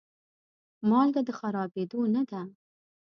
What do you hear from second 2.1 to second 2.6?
نه ده.